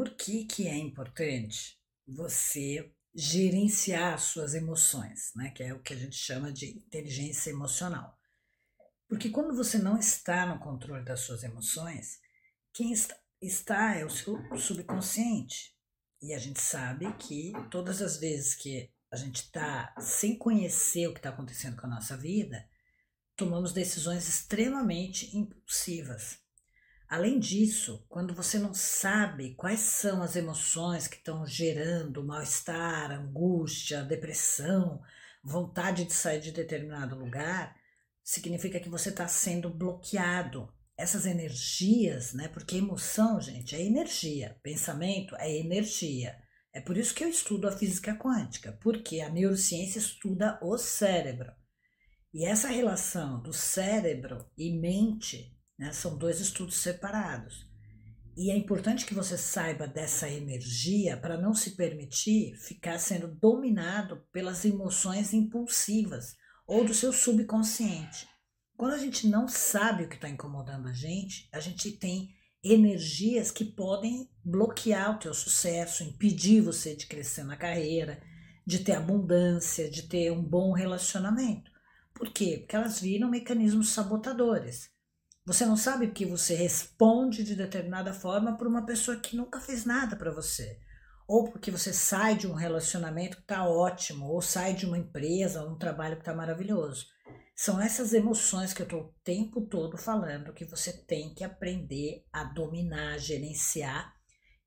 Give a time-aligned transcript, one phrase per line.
[0.00, 1.78] por que, que é importante
[2.08, 5.50] você gerenciar suas emoções, né?
[5.50, 8.18] que é o que a gente chama de inteligência emocional.
[9.06, 12.18] Porque quando você não está no controle das suas emoções,
[12.72, 12.94] quem
[13.42, 15.76] está é o seu subconsciente.
[16.22, 21.12] E a gente sabe que todas as vezes que a gente está sem conhecer o
[21.12, 22.66] que está acontecendo com a nossa vida,
[23.36, 26.38] tomamos decisões extremamente impulsivas.
[27.10, 34.04] Além disso, quando você não sabe quais são as emoções que estão gerando mal-estar, angústia,
[34.04, 35.02] depressão,
[35.42, 37.76] vontade de sair de determinado lugar,
[38.22, 40.72] significa que você está sendo bloqueado.
[40.96, 42.46] Essas energias, né?
[42.46, 46.38] Porque emoção, gente, é energia, pensamento é energia.
[46.72, 51.50] É por isso que eu estudo a física quântica, porque a neurociência estuda o cérebro.
[52.32, 55.92] E essa relação do cérebro e mente né?
[55.92, 57.66] São dois estudos separados.
[58.36, 64.22] E é importante que você saiba dessa energia para não se permitir ficar sendo dominado
[64.30, 68.28] pelas emoções impulsivas ou do seu subconsciente.
[68.76, 72.28] Quando a gente não sabe o que está incomodando a gente, a gente tem
[72.62, 78.22] energias que podem bloquear o teu sucesso, impedir você de crescer na carreira,
[78.66, 81.70] de ter abundância, de ter um bom relacionamento.
[82.14, 82.58] Por quê?
[82.58, 84.90] Porque elas viram mecanismos sabotadores.
[85.50, 89.84] Você não sabe porque você responde de determinada forma por uma pessoa que nunca fez
[89.84, 90.78] nada para você.
[91.26, 95.64] Ou porque você sai de um relacionamento que está ótimo, ou sai de uma empresa,
[95.64, 97.04] ou um trabalho que está maravilhoso.
[97.56, 102.24] São essas emoções que eu estou o tempo todo falando que você tem que aprender
[102.32, 104.14] a dominar, gerenciar.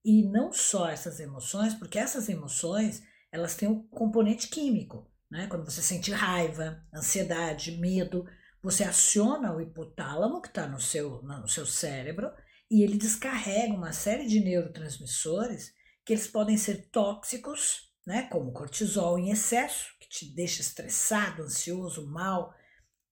[0.04, 5.10] E não só essas emoções, porque essas emoções elas têm um componente químico.
[5.32, 5.48] Né?
[5.48, 8.26] Quando você sente raiva, ansiedade, medo,
[8.64, 12.32] você aciona o hipotálamo que está no seu, no seu cérebro
[12.72, 15.74] e ele descarrega uma série de neurotransmissores
[16.06, 22.08] que eles podem ser tóxicos, né, como cortisol em excesso, que te deixa estressado, ansioso,
[22.08, 22.54] mal,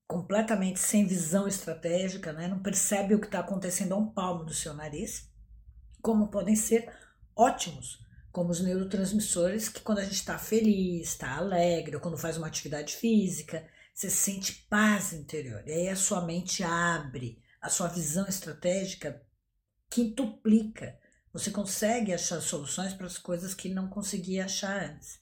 [0.08, 4.54] completamente sem visão estratégica, né, não percebe o que está acontecendo a um palmo do
[4.54, 5.30] seu nariz,
[6.02, 6.92] como podem ser
[7.36, 8.00] ótimos,
[8.32, 12.48] como os neurotransmissores que quando a gente está feliz, está alegre, ou quando faz uma
[12.48, 15.64] atividade física, você sente paz interior.
[15.68, 19.22] E aí a sua mente abre, a sua visão estratégica
[19.90, 20.98] quintuplica.
[21.34, 25.20] Você consegue achar soluções para as coisas que não conseguia achar antes.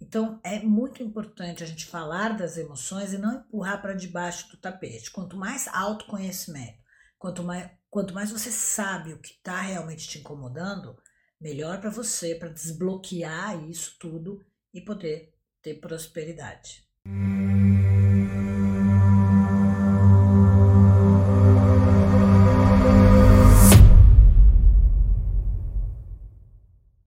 [0.00, 4.56] Então é muito importante a gente falar das emoções e não empurrar para debaixo do
[4.56, 5.10] tapete.
[5.10, 6.78] Quanto mais autoconhecimento,
[7.18, 10.96] quanto mais, quanto mais você sabe o que está realmente te incomodando,
[11.38, 14.42] melhor para você, para desbloquear isso tudo
[14.72, 16.89] e poder ter prosperidade.